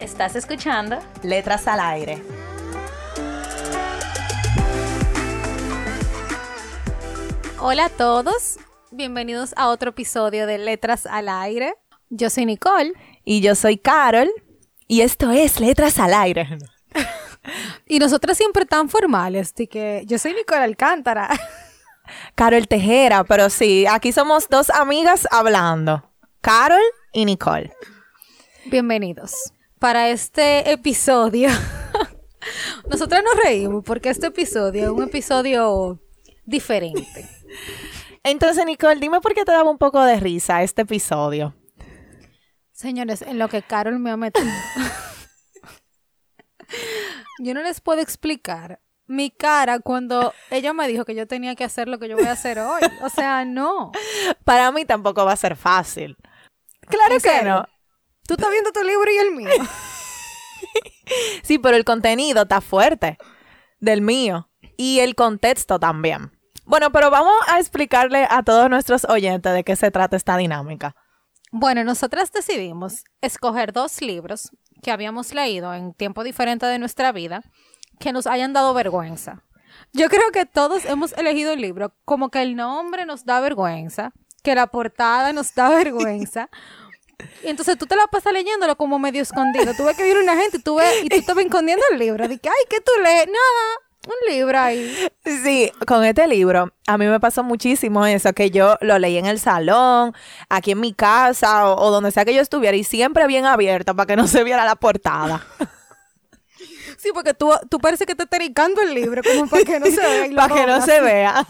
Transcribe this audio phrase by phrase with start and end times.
[0.00, 0.98] ¿Estás escuchando?
[1.22, 2.22] Letras al aire.
[7.58, 8.58] Hola a todos,
[8.90, 11.76] bienvenidos a otro episodio de Letras al aire.
[12.10, 12.92] Yo soy Nicole.
[13.24, 14.30] Y yo soy Carol.
[14.86, 16.58] Y esto es Letras al aire.
[17.86, 21.30] y nosotras siempre tan formales, de que yo soy Nicole Alcántara.
[22.34, 26.12] Carol Tejera, pero sí, aquí somos dos amigas hablando.
[26.42, 26.82] Carol
[27.14, 27.72] y Nicole.
[28.66, 29.52] Bienvenidos.
[29.78, 31.50] Para este episodio,
[32.90, 36.00] nosotras nos reímos porque este episodio es un episodio
[36.46, 37.28] diferente.
[38.22, 41.54] Entonces, Nicole, dime por qué te daba un poco de risa este episodio.
[42.72, 44.46] Señores, en lo que Carol me ha metido.
[47.38, 51.64] yo no les puedo explicar mi cara cuando ella me dijo que yo tenía que
[51.64, 52.82] hacer lo que yo voy a hacer hoy.
[53.02, 53.92] O sea, no.
[54.44, 56.16] Para mí tampoco va a ser fácil.
[56.88, 57.66] Claro que no.
[58.26, 59.50] Tú estás viendo tu libro y el mío.
[61.42, 63.18] sí, pero el contenido está fuerte
[63.80, 66.32] del mío y el contexto también.
[66.64, 70.96] Bueno, pero vamos a explicarle a todos nuestros oyentes de qué se trata esta dinámica.
[71.52, 74.50] Bueno, nosotras decidimos escoger dos libros
[74.82, 77.42] que habíamos leído en tiempo diferente de nuestra vida
[78.00, 79.44] que nos hayan dado vergüenza.
[79.92, 84.12] Yo creo que todos hemos elegido el libro como que el nombre nos da vergüenza,
[84.42, 86.50] que la portada nos da vergüenza.
[87.42, 89.74] Y entonces tú te la pasas leyéndolo como medio escondido.
[89.74, 91.98] Tú ves que viene una gente y tú, ves, y tú te vas escondiendo el
[91.98, 92.28] libro.
[92.28, 93.26] Dije, ay, ¿qué tú lees?
[93.26, 93.86] Nada.
[94.06, 95.08] Un libro ahí.
[95.24, 99.26] Sí, con este libro a mí me pasó muchísimo eso, que yo lo leí en
[99.26, 100.14] el salón,
[100.48, 104.06] aquí en mi casa o, donde sea que yo estuviera y siempre bien abierto para
[104.06, 105.44] que no se viera la portada.
[106.98, 110.00] Sí, porque tú, tú parece que te estás el libro, como para que no se
[110.00, 110.30] vea.
[110.34, 111.46] para que no se vea.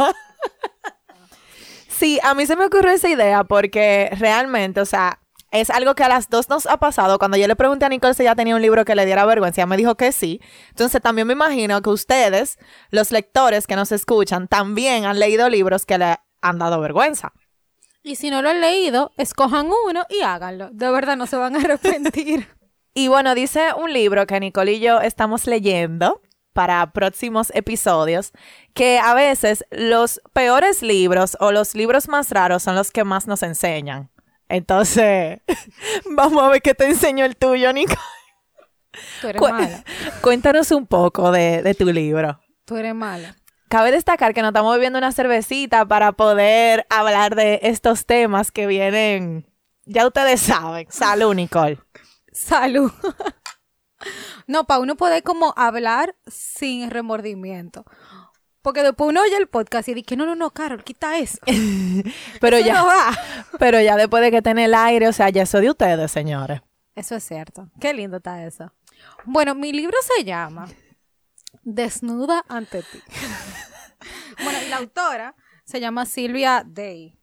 [1.88, 5.20] sí, a mí se me ocurrió esa idea porque realmente, o sea,
[5.50, 7.18] es algo que a las dos nos ha pasado.
[7.18, 9.60] Cuando yo le pregunté a Nicole si ella tenía un libro que le diera vergüenza,
[9.60, 10.40] ella me dijo que sí.
[10.70, 12.58] Entonces también me imagino que ustedes,
[12.90, 17.32] los lectores que nos escuchan, también han leído libros que le han dado vergüenza.
[18.02, 20.70] Y si no lo han leído, escojan uno y háganlo.
[20.70, 22.48] De verdad, no se van a arrepentir.
[22.94, 26.20] y bueno, dice un libro que Nicole y yo estamos leyendo
[26.52, 28.32] para próximos episodios,
[28.72, 33.26] que a veces los peores libros o los libros más raros son los que más
[33.26, 34.10] nos enseñan.
[34.48, 35.40] Entonces,
[36.10, 37.94] vamos a ver qué te enseñó el tuyo, Nico.
[39.20, 39.84] Tú eres mala.
[40.22, 42.40] Cuéntanos un poco de, tu libro.
[42.64, 43.36] Tú eres mala.
[43.68, 48.66] Cabe destacar que nos estamos bebiendo una cervecita para poder hablar de estos temas que
[48.66, 49.46] vienen.
[49.84, 50.86] Ya ustedes saben.
[50.88, 51.80] Salud, Nicole.
[52.32, 52.92] Salud.
[54.46, 57.84] no, para uno poder como hablar sin remordimiento.
[58.66, 61.38] Porque después uno oye el podcast y dice, no, no, no, Carol, quita eso.
[62.40, 62.84] pero ya,
[63.60, 66.62] pero ya después de que tiene el aire, o sea, ya eso de ustedes, señores.
[66.96, 67.70] Eso es cierto.
[67.80, 68.72] Qué lindo está eso.
[69.24, 70.66] Bueno, mi libro se llama
[71.62, 73.00] Desnuda ante ti.
[74.42, 77.16] bueno, y la autora se llama Silvia Day.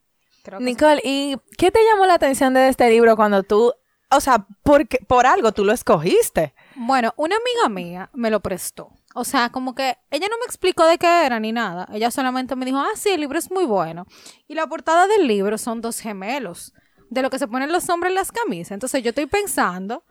[0.60, 3.70] Nicole, ¿y qué te llamó la atención de este libro cuando tú,
[4.10, 6.54] o sea, porque, por algo tú lo escogiste?
[6.74, 8.92] Bueno, una amiga mía me lo prestó.
[9.16, 11.86] O sea, como que ella no me explicó de qué era ni nada.
[11.92, 14.06] Ella solamente me dijo, ah, sí, el libro es muy bueno.
[14.48, 16.74] Y la portada del libro son dos gemelos,
[17.10, 18.72] de lo que se ponen los hombres en las camisas.
[18.72, 20.04] Entonces yo estoy pensando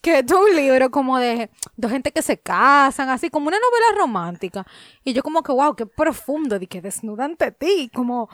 [0.00, 4.00] que es un libro como de dos gente que se casan, así como una novela
[4.00, 4.64] romántica.
[5.02, 8.28] Y yo como que, wow, qué profundo, de que desnuda ante ti, como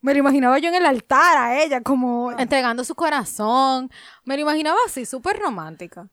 [0.00, 3.90] me lo imaginaba yo en el altar a ella, como entregando su corazón.
[4.24, 6.08] Me lo imaginaba así, súper romántica.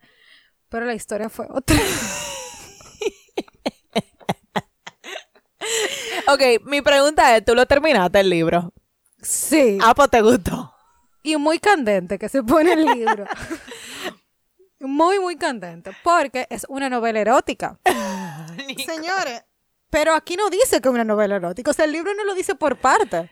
[0.67, 1.77] Pero la historia fue otra.
[6.27, 8.73] ok, mi pregunta es, ¿tú lo terminaste el libro?
[9.21, 9.77] Sí.
[9.81, 10.73] Ah, pues te gustó.
[11.23, 13.25] Y muy candente que se pone el libro.
[14.79, 15.91] muy, muy candente.
[16.03, 17.79] Porque es una novela erótica.
[18.85, 19.43] Señores,
[19.89, 21.71] pero aquí no dice que es una novela erótica.
[21.71, 23.29] O sea, el libro no lo dice por parte.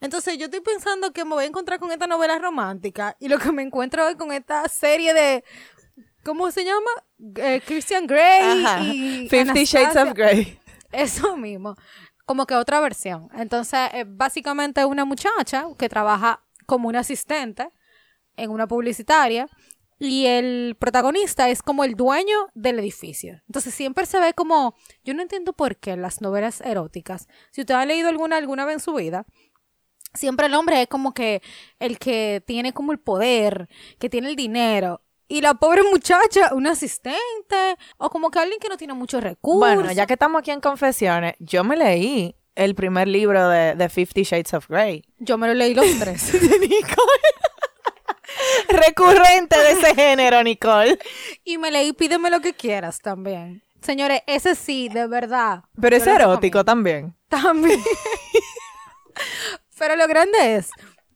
[0.00, 3.38] Entonces yo estoy pensando que me voy a encontrar con esta novela romántica y lo
[3.38, 5.44] que me encuentro hoy con esta serie de
[6.24, 6.90] ¿cómo se llama?
[7.36, 10.58] Eh, Christian Grey y Fifty Shades of Grey.
[10.92, 11.74] Eso mismo,
[12.24, 13.28] como que otra versión.
[13.34, 17.70] Entonces, es básicamente una muchacha que trabaja como una asistente
[18.36, 19.48] en una publicitaria
[19.98, 23.40] y el protagonista es como el dueño del edificio.
[23.46, 24.74] Entonces siempre se ve como,
[25.04, 28.74] yo no entiendo por qué las novelas eróticas, si usted ha leído alguna alguna vez
[28.74, 29.26] en su vida,
[30.12, 31.40] siempre el hombre es como que
[31.78, 33.68] el que tiene como el poder,
[34.00, 35.01] que tiene el dinero.
[35.32, 39.76] Y la pobre muchacha, un asistente, o como que alguien que no tiene muchos recursos.
[39.76, 43.88] Bueno, ya que estamos aquí en confesiones, yo me leí el primer libro de, de
[43.88, 45.02] Fifty Shades of Grey.
[45.20, 46.32] Yo me lo leí los tres.
[46.50, 47.22] De Nicole.
[48.68, 50.98] Recurrente de ese género, Nicole.
[51.44, 53.62] y me leí Pídeme lo que quieras también.
[53.80, 55.64] Señores, ese sí, de verdad.
[55.80, 57.14] Pero es erótico también.
[57.28, 57.82] También.
[59.78, 60.70] Pero lo grande es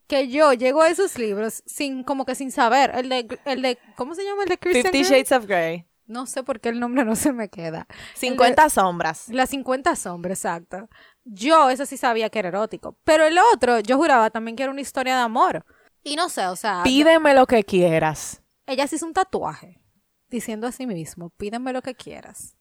[0.07, 2.91] que yo llego a esos libros sin, como que sin saber.
[2.95, 5.03] El de, el de ¿cómo se llama el de Christian Fifty?
[5.09, 5.87] Shades of Grey.
[6.07, 7.87] No sé por qué el nombre no se me queda.
[7.91, 9.29] El de- 50 sombras.
[9.29, 10.89] Las 50 sombras, exacto.
[11.25, 12.97] Yo eso sí sabía que era erótico.
[13.05, 15.65] Pero el otro, yo juraba también que era una historia de amor.
[16.05, 18.43] Y no sé, o sea, Pídeme lo que quieras.
[18.67, 19.81] ella se hizo un tatuaje
[20.29, 22.56] diciendo a sí mismo, pídeme lo que quieras.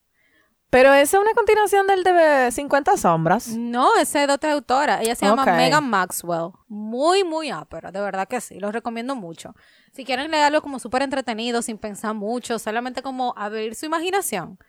[0.76, 3.48] Pero esa es una continuación del de 50 sombras.
[3.56, 5.02] No, ese es de otra autora.
[5.02, 6.50] Ella se llama Megan Maxwell.
[6.68, 8.60] Muy, muy ápera, de verdad que sí.
[8.60, 9.56] Los recomiendo mucho.
[9.94, 14.60] Si quieren leerlo como súper entretenido, sin pensar mucho, solamente como abrir su imaginación.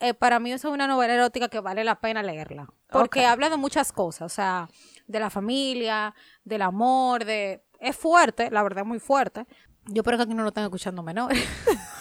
[0.00, 2.66] eh, para mí eso es una novela erótica que vale la pena leerla.
[2.90, 3.26] Porque Ok.
[3.26, 4.66] habla de muchas cosas, o sea,
[5.06, 6.12] de la familia,
[6.42, 7.62] del amor, de...
[7.78, 9.46] Es fuerte, la verdad es muy fuerte.
[9.86, 11.38] Yo espero que aquí no lo estén escuchando menores.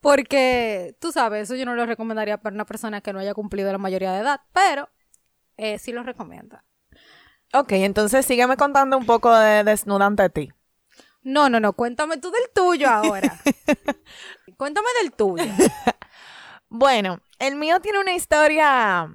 [0.00, 3.70] Porque, tú sabes, eso yo no lo recomendaría para una persona que no haya cumplido
[3.70, 4.88] la mayoría de edad, pero
[5.56, 6.64] eh, sí lo recomienda.
[7.52, 10.52] Ok, entonces sígueme contando un poco de Desnuda ante ti.
[11.22, 13.36] No, no, no, cuéntame tú del tuyo ahora.
[14.56, 15.44] cuéntame del tuyo.
[16.72, 19.10] Bueno, el mío tiene una historia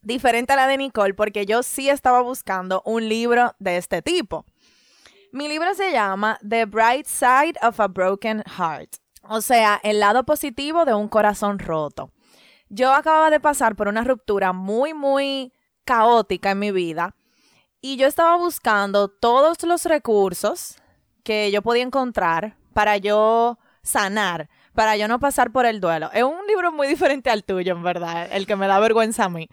[0.00, 4.46] diferente a la de Nicole porque yo sí estaba buscando un libro de este tipo.
[5.32, 10.24] Mi libro se llama The Bright Side of a Broken Heart, o sea, el lado
[10.24, 12.10] positivo de un corazón roto.
[12.68, 15.52] Yo acababa de pasar por una ruptura muy, muy
[15.84, 17.14] caótica en mi vida
[17.80, 20.76] y yo estaba buscando todos los recursos
[21.24, 26.10] que yo podía encontrar para yo sanar, para yo no pasar por el duelo.
[26.12, 29.28] Es un libro muy diferente al tuyo, en verdad, el que me da vergüenza a
[29.28, 29.48] mí.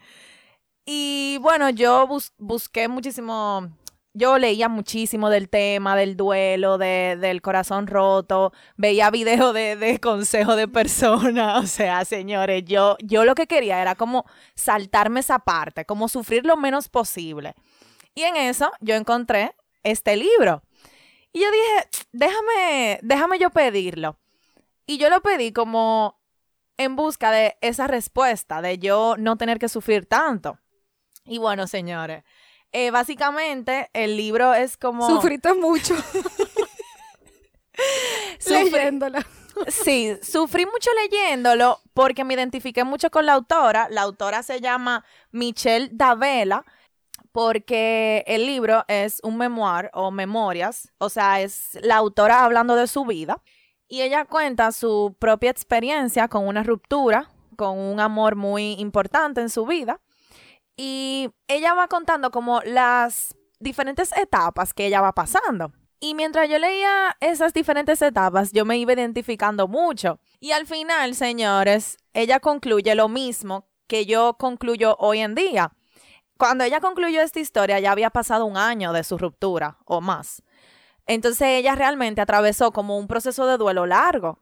[0.86, 3.70] Y bueno, yo bus- busqué muchísimo,
[4.14, 10.00] yo leía muchísimo del tema, del duelo, de- del corazón roto, veía videos de, de
[10.00, 14.26] consejo de personas, o sea, señores, yo, yo lo que quería era como
[14.56, 17.54] saltarme esa parte, como sufrir lo menos posible.
[18.16, 20.64] Y en eso yo encontré este libro.
[21.32, 24.18] Y yo dije, déjame, déjame yo pedirlo.
[24.88, 26.20] Y yo lo pedí como
[26.78, 30.58] en busca de esa respuesta, de yo no tener que sufrir tanto.
[31.26, 32.24] Y bueno, señores,
[32.72, 35.08] eh, básicamente el libro es como...
[35.08, 35.96] Sufriste mucho
[38.40, 39.26] Sufrí- leyéndola.
[39.68, 43.88] Sí, sufrí mucho leyéndolo porque me identifiqué mucho con la autora.
[43.90, 46.66] La autora se llama Michelle Davela
[47.32, 52.88] porque el libro es un memoir o memorias, o sea, es la autora hablando de
[52.88, 53.42] su vida
[53.88, 59.50] y ella cuenta su propia experiencia con una ruptura, con un amor muy importante en
[59.50, 60.00] su vida
[60.82, 65.74] y ella va contando como las diferentes etapas que ella va pasando.
[66.00, 70.22] Y mientras yo leía esas diferentes etapas, yo me iba identificando mucho.
[70.40, 75.74] Y al final, señores, ella concluye lo mismo que yo concluyo hoy en día.
[76.38, 80.44] Cuando ella concluyó esta historia, ya había pasado un año de su ruptura o más.
[81.06, 84.40] Entonces ella realmente atravesó como un proceso de duelo largo.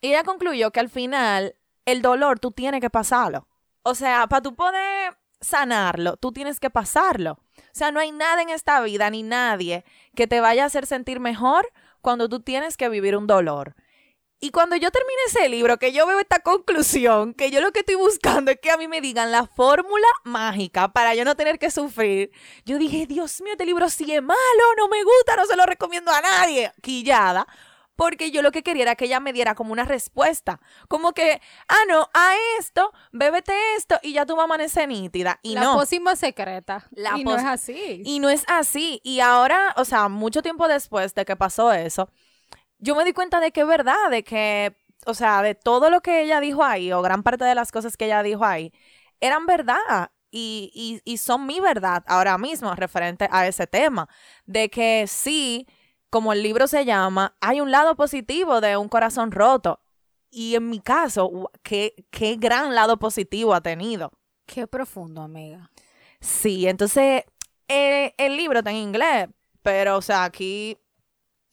[0.00, 1.54] Y ella concluyó que al final
[1.84, 3.46] el dolor tú tienes que pasarlo.
[3.82, 7.38] O sea, para tú poder sanarlo, tú tienes que pasarlo.
[7.58, 10.86] O sea, no hay nada en esta vida ni nadie que te vaya a hacer
[10.86, 11.68] sentir mejor
[12.00, 13.74] cuando tú tienes que vivir un dolor.
[14.38, 17.80] Y cuando yo termine ese libro, que yo veo esta conclusión, que yo lo que
[17.80, 21.58] estoy buscando es que a mí me digan la fórmula mágica para yo no tener
[21.58, 22.30] que sufrir,
[22.66, 24.36] yo dije, Dios mío, este libro sí es malo,
[24.76, 27.46] no me gusta, no se lo recomiendo a nadie, quillada,
[27.96, 31.40] porque yo lo que quería era que ella me diera como una respuesta, como que,
[31.68, 35.40] ah, no, a esto, bébete esto y ya tú vas a amanecer nítida.
[35.42, 35.74] Y la no.
[35.74, 36.86] pócima secreta.
[36.90, 38.02] La y no es así.
[38.04, 39.00] Y no es así.
[39.02, 42.10] Y ahora, o sea, mucho tiempo después de que pasó eso,
[42.78, 44.76] yo me di cuenta de que es verdad, de que,
[45.06, 47.96] o sea, de todo lo que ella dijo ahí, o gran parte de las cosas
[47.96, 48.72] que ella dijo ahí,
[49.20, 50.10] eran verdad.
[50.30, 54.06] Y, y, y son mi verdad ahora mismo referente a ese tema.
[54.44, 55.66] De que sí,
[56.16, 59.80] como el libro se llama, hay un lado positivo de un corazón roto.
[60.30, 64.12] Y en mi caso, qué, qué gran lado positivo ha tenido.
[64.46, 65.70] Qué profundo, amiga.
[66.18, 67.24] Sí, entonces
[67.68, 69.28] eh, el libro está en inglés,
[69.60, 70.78] pero o sea, aquí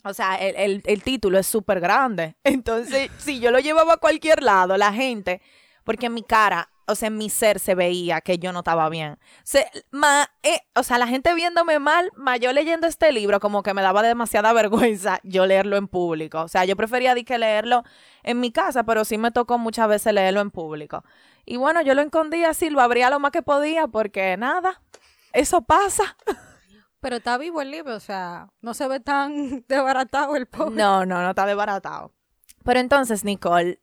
[0.06, 2.38] o sea, el, el- el título es súper grande.
[2.46, 5.42] Entonces, si yo lo llevaba a cualquier lado, la gente,
[5.84, 8.90] porque en mi cara, o sea, en mi ser se veía que yo no estaba
[8.90, 9.14] bien.
[9.14, 13.40] O sea, ma- eh, o sea, la gente viéndome mal, más yo leyendo este libro,
[13.40, 16.42] como que me daba demasiada vergüenza yo leerlo en público.
[16.42, 17.84] O sea, yo prefería que leerlo
[18.24, 21.04] en mi casa, pero sí me tocó muchas veces leerlo en público.
[21.46, 24.82] Y bueno, yo lo escondía así, lo abría lo más que podía, porque nada,
[25.34, 26.16] eso pasa.
[27.02, 30.76] Pero está vivo el libro, o sea, no se ve tan desbaratado el pobre.
[30.76, 32.14] No, no, no está desbaratado.
[32.64, 33.82] Pero entonces, Nicole,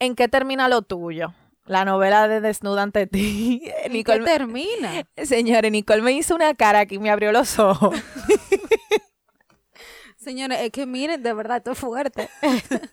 [0.00, 1.32] ¿en qué termina lo tuyo?
[1.68, 3.62] La novela de Desnuda ante ti.
[3.84, 5.06] ¿En Nicole, qué termina?
[5.22, 7.94] señores, Nicole me hizo una cara que me abrió los ojos.
[10.16, 12.28] Señores, es que miren, de verdad, esto es fuerte.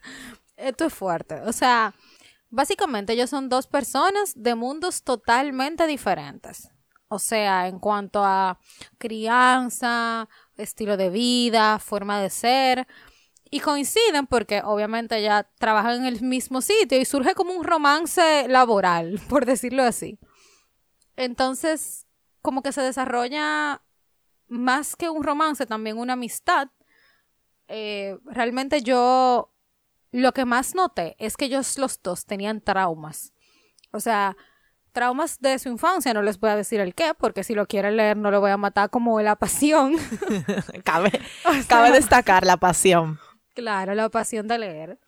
[0.58, 1.42] esto es fuerte.
[1.42, 1.94] O sea,
[2.50, 6.70] básicamente ellos son dos personas de mundos totalmente diferentes.
[7.08, 8.60] O sea, en cuanto a
[8.98, 12.88] crianza, estilo de vida, forma de ser.
[13.52, 18.48] Y coinciden porque obviamente ya trabajan en el mismo sitio y surge como un romance
[18.48, 20.20] laboral, por decirlo así.
[21.16, 22.08] Entonces,
[22.42, 23.82] como que se desarrolla
[24.48, 26.70] más que un romance, también una amistad
[27.68, 29.52] eh, realmente yo
[30.12, 33.34] lo que más noté es que ellos los dos tenían traumas.
[33.92, 34.38] O sea,
[34.92, 37.98] traumas de su infancia, no les voy a decir el qué, porque si lo quieren
[37.98, 39.96] leer no lo voy a matar como la pasión.
[40.84, 41.12] cabe,
[41.68, 43.20] cabe destacar la pasión.
[43.56, 45.00] Claro, la pasión de leer.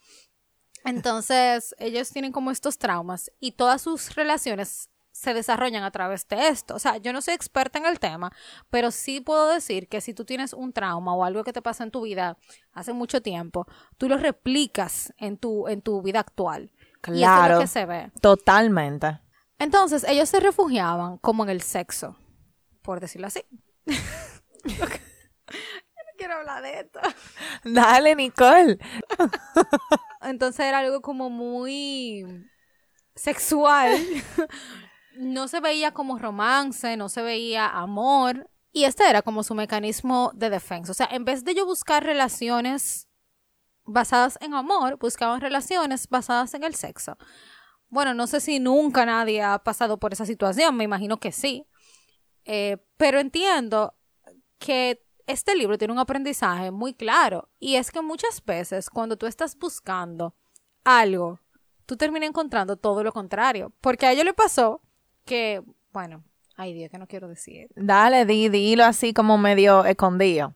[0.84, 6.48] Entonces, ellos tienen como estos traumas y todas sus relaciones se desarrollan a través de
[6.48, 6.75] esto.
[6.75, 8.32] O sea, yo no soy experta en el tema,
[8.70, 11.84] pero sí puedo decir que si tú tienes un trauma o algo que te pasa
[11.84, 12.38] en tu vida
[12.72, 13.66] hace mucho tiempo,
[13.98, 16.72] tú lo replicas en tu, en tu vida actual.
[16.72, 17.60] Y eso es lo Claro.
[17.60, 18.12] que se ve.
[18.22, 19.20] Totalmente.
[19.60, 22.16] Entonces, ellos se refugiaban como en el sexo,
[22.84, 23.42] por decirlo así.
[26.18, 27.00] Quiero hablar de esto.
[27.64, 28.78] Dale, Nicole.
[30.22, 32.26] Entonces era algo como muy
[33.16, 33.98] sexual.
[35.18, 38.50] no se veía como romance, no se veía amor.
[38.72, 40.92] Y este era como su mecanismo de defensa.
[40.92, 43.08] O sea, en vez de yo buscar relaciones
[43.86, 47.18] basadas en amor, buscaban relaciones basadas en el sexo.
[47.90, 51.66] Bueno, no sé si nunca nadie ha pasado por esa situación, me imagino que sí.
[52.44, 53.96] Eh, pero entiendo
[54.60, 59.28] que este libro tiene un aprendizaje muy claro y es que muchas veces cuando tú
[59.28, 60.36] estás buscando
[60.84, 61.40] algo,
[61.86, 63.74] tú terminas encontrando todo lo contrario.
[63.82, 64.82] Porque a ellos le pasó
[65.26, 66.24] que, bueno,
[66.56, 67.70] ay Dios, que no quiero decir.
[67.76, 70.56] Dale, di, dilo así como medio escondido.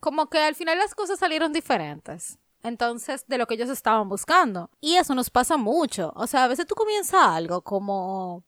[0.00, 2.38] Como que al final las cosas salieron diferentes.
[2.62, 4.70] Entonces, de lo que ellos estaban buscando.
[4.80, 6.12] Y eso nos pasa mucho.
[6.16, 8.44] O sea, a veces tú comienzas algo como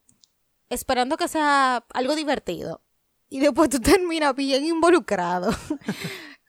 [0.68, 2.82] esperando que sea algo divertido.
[3.28, 5.50] Y después tú terminas bien involucrado.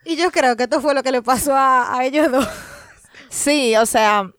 [0.05, 2.47] y yo creo que esto fue lo que le pasó a, a ellos dos.
[3.29, 4.31] Sí, o sea,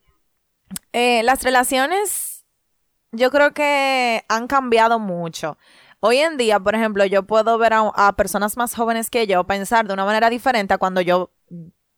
[0.93, 2.31] eh, las relaciones
[3.13, 5.59] yo creo que han cambiado mucho.
[6.01, 9.87] Hoy en día, por ejemplo, yo puedo ver a, personas más jóvenes que yo pensar
[9.87, 11.31] de una manera diferente a cuando yo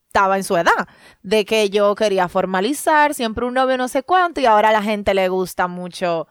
[0.08, 0.88] estaba en su edad,
[1.22, 4.82] de que yo quería formalizar siempre un novio no sé cuánto y ahora a la
[4.82, 6.28] gente le gusta mucho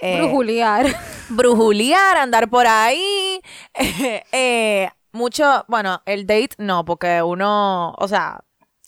[0.00, 0.86] eh, Brujuliar.
[1.30, 3.40] brujulear, andar por ahí,
[3.74, 8.40] eh, eh, mucho, bueno, el date no, porque uno, o sea,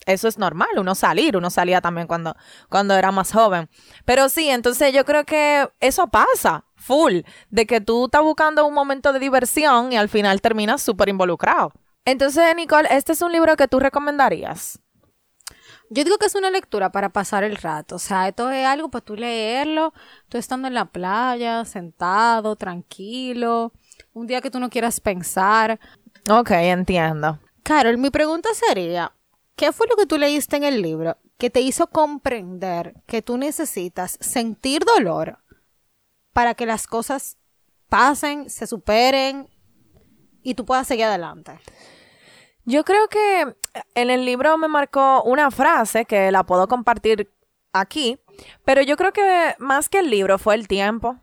[0.05, 2.35] eso es normal, uno salir, uno salía también cuando,
[2.69, 3.69] cuando era más joven.
[4.05, 8.73] Pero sí, entonces yo creo que eso pasa, full, de que tú estás buscando un
[8.73, 11.71] momento de diversión y al final terminas súper involucrado.
[12.05, 14.79] Entonces, Nicole, este es un libro que tú recomendarías.
[15.89, 17.95] Yo digo que es una lectura para pasar el rato.
[17.95, 19.93] O sea, esto es algo para tú leerlo,
[20.29, 23.73] tú estando en la playa, sentado, tranquilo,
[24.13, 25.79] un día que tú no quieras pensar.
[26.29, 27.39] Ok, entiendo.
[27.63, 29.13] Carol, mi pregunta sería,
[29.55, 33.37] ¿qué fue lo que tú leíste en el libro que te hizo comprender que tú
[33.37, 35.39] necesitas sentir dolor
[36.31, 37.37] para que las cosas
[37.89, 39.49] pasen, se superen
[40.41, 41.59] y tú puedas seguir adelante?
[42.65, 43.55] Yo creo que
[43.95, 47.33] en el libro me marcó una frase que la puedo compartir
[47.73, 48.19] aquí,
[48.63, 51.19] pero yo creo que más que el libro fue el tiempo.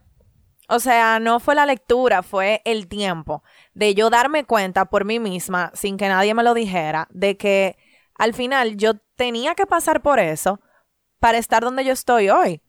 [0.69, 3.43] O sea, no fue la lectura, fue el tiempo
[3.73, 7.77] de yo darme cuenta por mí misma, sin que nadie me lo dijera, de que
[8.15, 10.61] al final yo tenía que pasar por eso
[11.19, 12.61] para estar donde yo estoy hoy.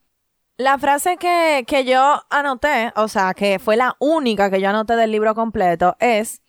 [0.57, 4.97] La frase que, que yo anoté, o sea, que fue la única que yo anoté
[4.97, 6.43] del libro completo, es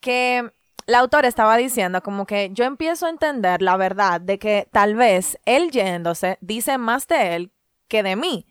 [0.00, 0.50] que
[0.86, 4.94] la autora estaba diciendo como que yo empiezo a entender la verdad de que tal
[4.94, 7.52] vez él yéndose dice más de él
[7.88, 8.46] que de mí.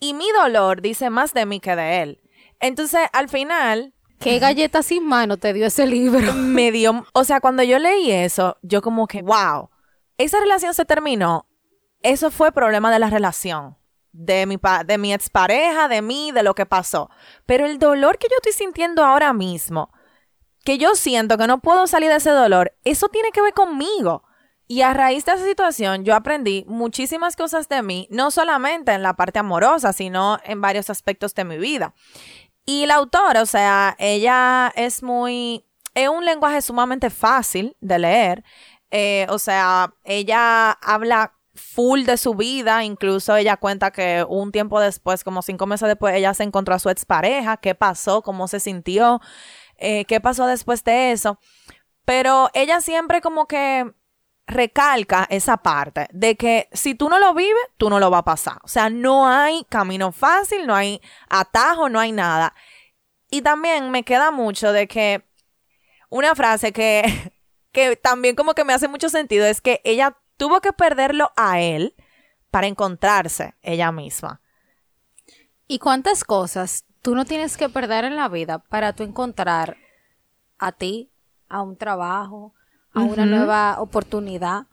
[0.00, 2.20] Y mi dolor dice más de mí que de él.
[2.60, 6.32] Entonces, al final, ¿Qué galleta sin mano te dio ese libro?
[6.34, 9.70] me dio, o sea, cuando yo leí eso, yo como que, wow,
[10.16, 11.46] esa relación se terminó,
[12.02, 13.76] eso fue problema de la relación,
[14.10, 17.10] de mi, pa- de mi expareja, de mí, de lo que pasó.
[17.46, 19.92] Pero el dolor que yo estoy sintiendo ahora mismo,
[20.68, 24.22] que yo siento que no puedo salir de ese dolor, eso tiene que ver conmigo.
[24.66, 29.02] Y a raíz de esa situación, yo aprendí muchísimas cosas de mí, no solamente en
[29.02, 31.94] la parte amorosa, sino en varios aspectos de mi vida.
[32.66, 38.44] Y la autora, o sea, ella es muy, es un lenguaje sumamente fácil de leer.
[38.90, 44.80] Eh, o sea, ella habla full de su vida, incluso ella cuenta que un tiempo
[44.80, 48.60] después, como cinco meses después, ella se encontró a su expareja, qué pasó, cómo se
[48.60, 49.20] sintió,
[49.78, 51.38] eh, qué pasó después de eso.
[52.04, 53.92] Pero ella siempre como que
[54.46, 58.24] recalca esa parte de que si tú no lo vives, tú no lo vas a
[58.24, 58.58] pasar.
[58.62, 62.54] O sea, no hay camino fácil, no hay atajo, no hay nada.
[63.30, 65.24] Y también me queda mucho de que
[66.08, 67.32] una frase que,
[67.72, 71.60] que también como que me hace mucho sentido es que ella tuvo que perderlo a
[71.60, 71.94] él
[72.50, 74.40] para encontrarse ella misma.
[75.66, 79.78] ¿Y cuántas cosas tú no tienes que perder en la vida para tú encontrar
[80.58, 81.08] a ti,
[81.48, 82.52] a un trabajo,
[82.92, 84.66] a una nueva oportunidad,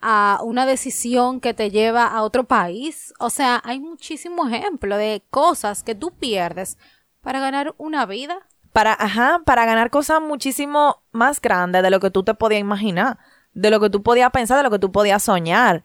[0.00, 3.14] a una decisión que te lleva a otro país?
[3.20, 6.78] O sea, hay muchísimo ejemplo de cosas que tú pierdes
[7.22, 8.40] para ganar una vida.
[8.72, 13.18] Para, ajá, para ganar cosas muchísimo más grandes de lo que tú te podías imaginar,
[13.52, 15.84] de lo que tú podías pensar, de lo que tú podías soñar.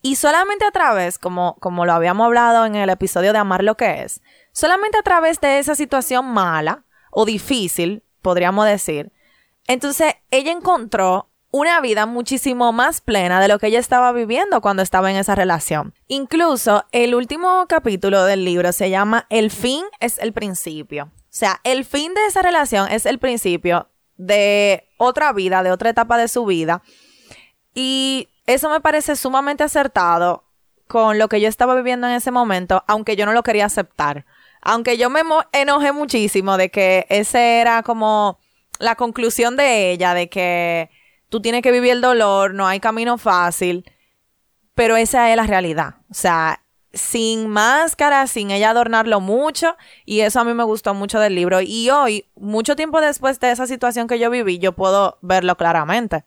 [0.00, 3.76] Y solamente a través, como, como lo habíamos hablado en el episodio de Amar lo
[3.76, 4.20] que es,
[4.54, 9.12] solamente a través de esa situación mala o difícil, podríamos decir,
[9.66, 14.82] entonces ella encontró una vida muchísimo más plena de lo que ella estaba viviendo cuando
[14.82, 15.94] estaba en esa relación.
[16.08, 21.04] Incluso el último capítulo del libro se llama El fin es el principio.
[21.04, 25.90] O sea, el fin de esa relación es el principio de otra vida, de otra
[25.90, 26.82] etapa de su vida.
[27.74, 30.44] Y eso me parece sumamente acertado
[30.86, 34.26] con lo que yo estaba viviendo en ese momento, aunque yo no lo quería aceptar.
[34.64, 35.20] Aunque yo me
[35.52, 38.38] enojé muchísimo de que ese era como
[38.78, 40.90] la conclusión de ella, de que
[41.28, 43.84] tú tienes que vivir el dolor, no hay camino fácil,
[44.74, 45.96] pero esa es la realidad.
[46.10, 46.62] O sea,
[46.94, 51.60] sin máscara, sin ella adornarlo mucho, y eso a mí me gustó mucho del libro.
[51.60, 56.24] Y hoy, mucho tiempo después de esa situación que yo viví, yo puedo verlo claramente.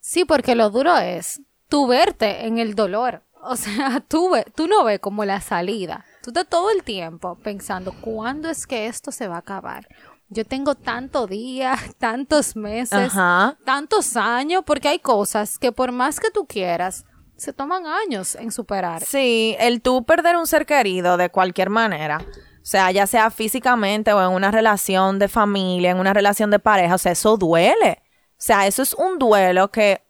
[0.00, 3.22] Sí, porque lo duro es tú verte en el dolor.
[3.42, 6.04] O sea, tú, tú no ves como la salida.
[6.26, 9.86] Tú estás todo el tiempo pensando, ¿cuándo es que esto se va a acabar?
[10.28, 13.56] Yo tengo tantos días, tantos meses, Ajá.
[13.64, 17.04] tantos años, porque hay cosas que por más que tú quieras,
[17.36, 19.04] se toman años en superar.
[19.04, 24.12] Sí, el tú perder un ser querido de cualquier manera, o sea, ya sea físicamente
[24.12, 28.02] o en una relación de familia, en una relación de pareja, o sea, eso duele.
[28.32, 30.02] O sea, eso es un duelo que,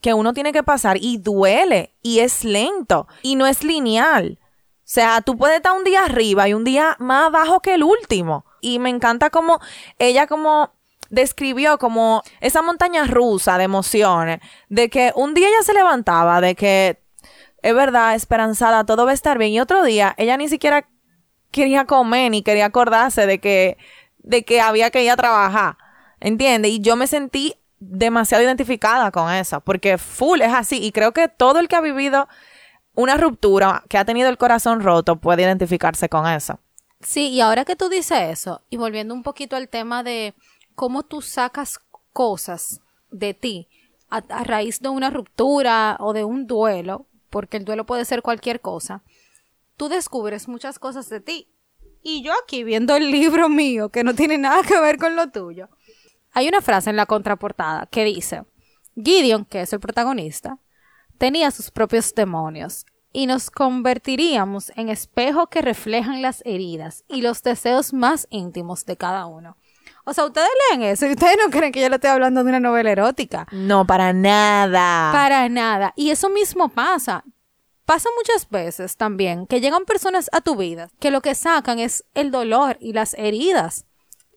[0.00, 4.38] que uno tiene que pasar y duele y es lento y no es lineal.
[4.90, 7.84] O sea, tú puedes estar un día arriba y un día más abajo que el
[7.84, 8.44] último.
[8.60, 9.60] Y me encanta como
[10.00, 10.72] ella como
[11.10, 16.56] describió como esa montaña rusa de emociones, de que un día ella se levantaba, de
[16.56, 17.00] que
[17.62, 20.88] es verdad, esperanzada, todo va a estar bien, y otro día ella ni siquiera
[21.52, 23.78] quería comer ni quería acordarse de que,
[24.18, 25.76] de que había que ir a trabajar,
[26.18, 26.72] ¿entiendes?
[26.72, 31.28] Y yo me sentí demasiado identificada con eso, porque full es así, y creo que
[31.28, 32.26] todo el que ha vivido
[32.94, 36.58] una ruptura, que ha tenido el corazón roto, puede identificarse con eso.
[37.00, 40.34] Sí, y ahora que tú dices eso, y volviendo un poquito al tema de
[40.74, 41.80] cómo tú sacas
[42.12, 43.68] cosas de ti
[44.10, 48.60] a, raíz de una ruptura o de un duelo, porque el duelo puede ser cualquier
[48.60, 49.02] cosa,
[49.76, 51.48] tú descubres muchas cosas de ti.
[52.02, 55.30] Y yo aquí viendo el libro mío, que no tiene nada que ver con lo
[55.30, 55.68] tuyo,
[56.32, 58.44] hay una frase en la contraportada que dice,
[58.94, 60.58] Gideon, que es el protagonista,
[61.20, 67.42] tenía sus propios demonios y nos convertiríamos en espejo que reflejan las heridas y los
[67.42, 69.58] deseos más íntimos de cada uno.
[70.06, 72.48] O sea, ustedes leen eso y ustedes no creen que yo le estoy hablando de
[72.48, 73.46] una novela erótica.
[73.52, 75.12] No, para nada.
[75.12, 75.92] Para nada.
[75.94, 77.22] Y eso mismo pasa.
[77.84, 82.02] Pasa muchas veces también que llegan personas a tu vida que lo que sacan es
[82.14, 83.84] el dolor y las heridas.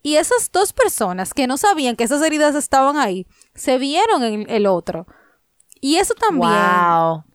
[0.01, 4.49] Y esas dos personas que no sabían que esas heridas estaban ahí, se vieron en
[4.49, 5.07] el otro.
[5.83, 6.49] Y eso también.
[6.49, 7.25] Wow.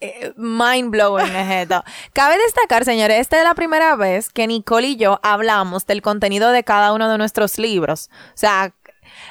[0.00, 1.84] Eh, mind blowing es esto.
[2.12, 6.50] Cabe destacar, señores, esta es la primera vez que Nicole y yo hablamos del contenido
[6.50, 8.10] de cada uno de nuestros libros.
[8.30, 8.74] O sea,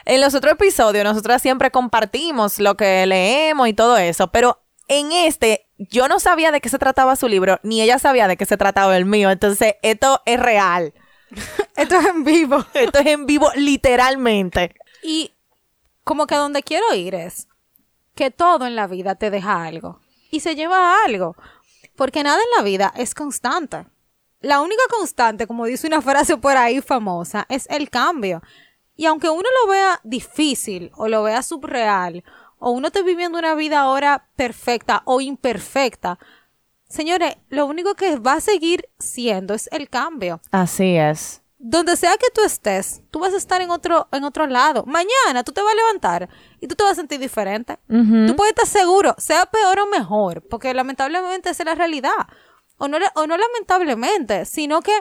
[0.05, 5.11] en los otros episodios nosotras siempre compartimos lo que leemos y todo eso, pero en
[5.11, 8.45] este yo no sabía de qué se trataba su libro, ni ella sabía de qué
[8.45, 9.29] se trataba el mío.
[9.29, 10.93] Entonces, esto es real.
[11.75, 12.65] Esto es en vivo.
[12.73, 14.73] Esto es en vivo, literalmente.
[15.03, 15.33] Y
[16.05, 17.47] como que a donde quiero ir es
[18.15, 19.99] que todo en la vida te deja algo
[20.31, 21.35] y se lleva a algo,
[21.95, 23.85] porque nada en la vida es constante.
[24.39, 28.41] La única constante, como dice una frase por ahí famosa, es el cambio.
[28.95, 32.23] Y aunque uno lo vea difícil o lo vea subreal,
[32.57, 36.17] o uno esté viviendo una vida ahora perfecta o imperfecta,
[36.87, 40.41] señores, lo único que va a seguir siendo es el cambio.
[40.51, 41.40] Así es.
[41.63, 44.83] Donde sea que tú estés, tú vas a estar en otro, en otro lado.
[44.87, 46.27] Mañana tú te vas a levantar
[46.59, 47.77] y tú te vas a sentir diferente.
[47.87, 52.11] Tú puedes estar seguro, sea peor o mejor, porque lamentablemente esa es la realidad.
[52.77, 54.91] O no, o no lamentablemente, sino que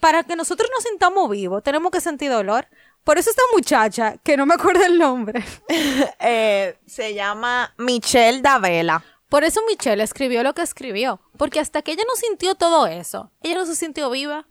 [0.00, 2.66] para que nosotros nos sintamos vivos, tenemos que sentir dolor.
[3.04, 5.44] Por eso esta muchacha, que no me acuerdo el nombre,
[6.20, 9.04] Eh, se llama Michelle Davela.
[9.28, 11.20] por eso Michelle escribió lo que escribió.
[11.36, 14.46] Porque hasta que ella no sintió todo eso, ella no se sintió viva.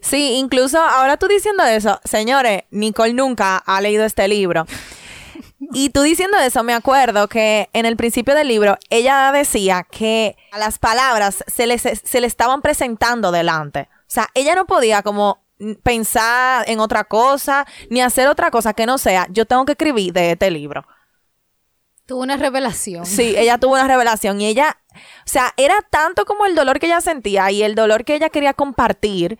[0.00, 4.66] Sí, incluso ahora tú diciendo eso, señores, Nicole nunca ha leído este libro.
[5.72, 10.36] Y tú diciendo eso, me acuerdo que en el principio del libro ella decía que
[10.52, 13.88] a las palabras se le, se le estaban presentando delante.
[14.02, 15.42] O sea, ella no podía como
[15.82, 20.12] pensar en otra cosa, ni hacer otra cosa que no sea, yo tengo que escribir
[20.12, 20.86] de este libro.
[22.06, 23.04] Tuvo una revelación.
[23.04, 26.86] Sí, ella tuvo una revelación y ella, o sea, era tanto como el dolor que
[26.86, 29.38] ella sentía y el dolor que ella quería compartir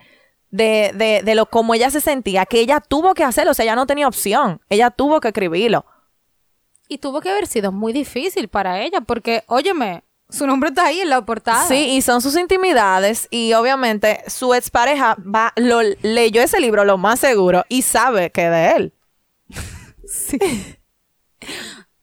[0.51, 3.65] de, de, de lo como ella se sentía, que ella tuvo que hacerlo, o sea,
[3.65, 5.85] ella no tenía opción, ella tuvo que escribirlo.
[6.89, 11.01] Y tuvo que haber sido muy difícil para ella, porque, óyeme, su nombre está ahí
[11.01, 11.67] en la portada.
[11.69, 16.97] Sí, y son sus intimidades y obviamente su expareja va, lo, leyó ese libro lo
[16.99, 18.93] más seguro y sabe que de él.
[20.11, 20.39] Sí.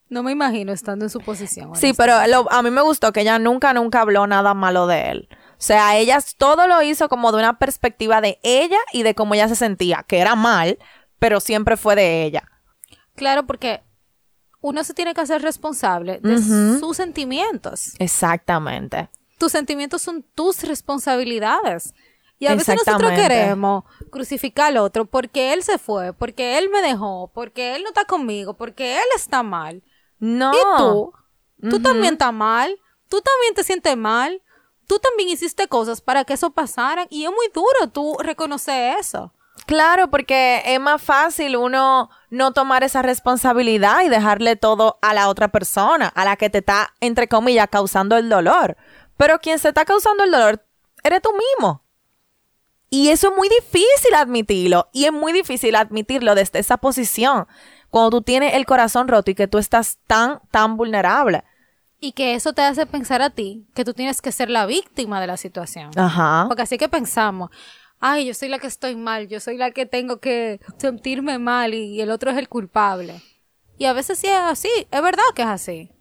[0.10, 1.76] No me imagino estando en su posición.
[1.76, 5.10] Sí, pero lo- a mí me gustó que ella nunca, nunca habló nada malo de
[5.10, 5.30] él.
[5.58, 9.34] O sea, ella todo lo hizo como de una perspectiva de ella y de cómo
[9.34, 10.78] ella se sentía, que era mal,
[11.20, 12.44] pero siempre fue de ella.
[13.16, 13.82] Claro, porque
[14.62, 16.42] uno se tiene que hacer responsable de
[16.80, 17.94] sus sentimientos.
[18.00, 19.10] Exactamente.
[19.38, 21.94] Tus sentimientos son tus responsabilidades.
[22.38, 26.82] Y a veces nosotros queremos crucificar al otro porque él se fue, porque él me
[26.82, 29.84] dejó, porque él no está conmigo, porque él está mal.
[30.20, 30.52] No.
[30.52, 31.14] ¿Y tú?
[31.70, 32.78] Tú también estás mal.
[33.08, 34.42] Tú también te sientes mal.
[34.88, 37.08] Tú también hiciste cosas para que eso pasara.
[37.10, 39.32] Y es muy duro tú reconocer eso.
[39.66, 45.30] Claro, porque es más fácil uno no tomar esa responsabilidad y dejarle todo a la
[45.30, 48.78] otra persona, a la que te está, entre comillas, causando el dolor.
[49.18, 50.64] Pero quien se está causando el dolor
[51.04, 51.82] eres tú mismo.
[52.90, 54.90] Y eso es muy difícil admitirlo.
[54.94, 57.48] Y es muy difícil admitirlo desde esa posición.
[57.90, 61.44] Cuando tú tienes el corazón roto y que tú estás tan, tan vulnerable.
[62.00, 65.22] Y que eso te hace pensar a ti que tú tienes que ser la víctima
[65.22, 65.92] de la situación.
[65.98, 66.46] Ajá.
[66.48, 67.50] Porque así que pensamos,
[68.00, 71.74] ay, yo soy la que estoy mal, yo soy la que tengo que sentirme mal
[71.74, 73.22] y el otro es el culpable.
[73.78, 75.92] Y a veces sí es así, es verdad que es así.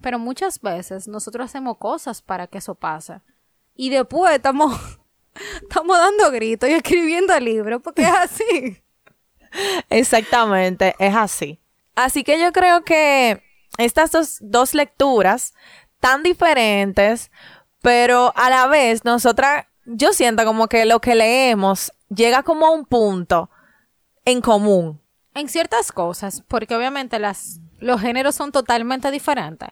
[0.00, 3.20] Pero muchas veces nosotros hacemos cosas para que eso pase.
[3.74, 4.74] Y después estamos,
[5.62, 8.82] estamos dando gritos y escribiendo libros porque es así.
[9.90, 11.60] Exactamente, es así.
[11.94, 13.42] Así que yo creo que
[13.80, 15.54] estas dos, dos lecturas
[16.00, 17.30] tan diferentes,
[17.82, 22.70] pero a la vez nosotras, yo siento como que lo que leemos llega como a
[22.70, 23.50] un punto
[24.24, 25.00] en común.
[25.34, 29.68] En ciertas cosas, porque obviamente las, los géneros son totalmente diferentes,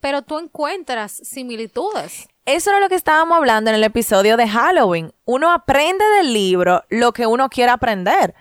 [0.00, 2.28] pero tú encuentras similitudes.
[2.44, 5.12] Eso era lo que estábamos hablando en el episodio de Halloween.
[5.24, 8.34] Uno aprende del libro lo que uno quiere aprender.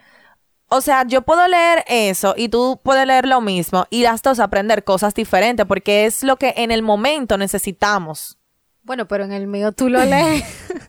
[0.70, 4.40] O sea, yo puedo leer eso y tú puedes leer lo mismo y las dos
[4.40, 8.38] aprender cosas diferentes porque es lo que en el momento necesitamos.
[8.84, 10.44] Bueno, pero en el mío tú lo lees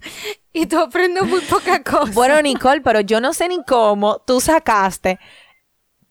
[0.53, 2.11] y tú aprendes muy poca cosa.
[2.13, 5.21] Bueno, Nicole, pero yo no sé ni cómo tú sacaste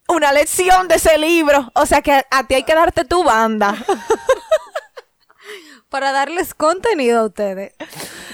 [0.07, 1.69] una lección de ese libro.
[1.75, 3.75] O sea que a, a ti hay que darte tu banda.
[5.89, 7.73] Para darles contenido a ustedes.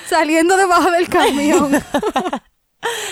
[0.07, 1.71] Saliendo debajo del camión.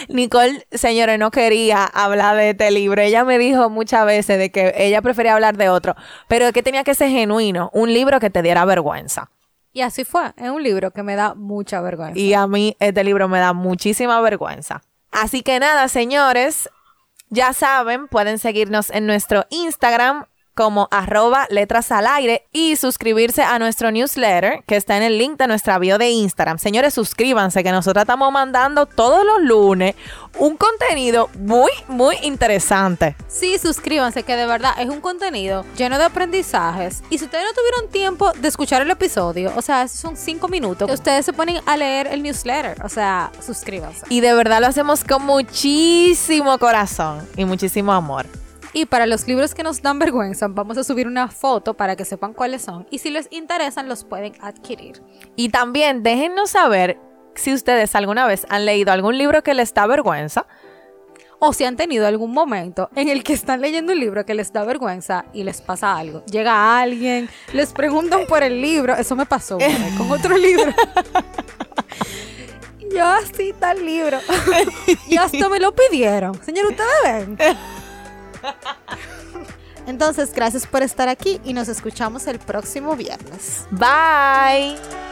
[0.10, 3.02] Nicole, señores, no quería hablar de este libro.
[3.02, 5.96] Ella me dijo muchas veces de que ella prefería hablar de otro,
[6.28, 9.30] pero que tenía que ser genuino, un libro que te diera vergüenza.
[9.74, 10.34] y así fue.
[10.36, 12.20] Es un libro que me da mucha vergüenza.
[12.20, 14.82] Y a mí este libro me da muchísima vergüenza.
[15.12, 16.70] Así que nada, señores,
[17.30, 23.60] ya saben, pueden seguirnos en nuestro Instagram, como arroba letras al aire y suscribirse a
[23.60, 26.58] nuestro newsletter que está en el link de nuestra bio de Instagram.
[26.58, 29.96] Señores, suscríbanse que nosotros estamos mandando todos los lunes
[30.38, 33.16] un contenido muy, muy interesante.
[33.28, 37.04] Sí, suscríbanse que de verdad es un contenido lleno de aprendizajes.
[37.10, 40.90] Y si ustedes no tuvieron tiempo de escuchar el episodio, o sea, son cinco minutos,
[40.90, 42.84] ustedes se ponen a leer el newsletter.
[42.84, 44.06] O sea, suscríbanse.
[44.10, 48.41] Y de verdad lo hacemos con muchísimo corazón y muchísimo amor.
[48.74, 52.06] Y para los libros que nos dan vergüenza, vamos a subir una foto para que
[52.06, 52.88] sepan cuáles son.
[52.90, 55.02] Y si les interesan, los pueden adquirir.
[55.36, 56.98] Y también déjennos saber
[57.36, 60.46] si ustedes alguna vez han leído algún libro que les da vergüenza.
[61.44, 64.54] O si han tenido algún momento en el que están leyendo un libro que les
[64.54, 66.24] da vergüenza y les pasa algo.
[66.26, 68.96] Llega alguien, les preguntan por el libro.
[68.96, 69.58] Eso me pasó
[69.98, 70.72] con otro libro.
[72.96, 74.20] Yo así tal libro.
[75.08, 76.40] y hasta me lo pidieron.
[76.44, 77.38] Señor, ustedes ven.
[79.88, 83.66] Entonces, gracias por estar aquí y nos escuchamos el próximo viernes.
[83.72, 85.11] Bye.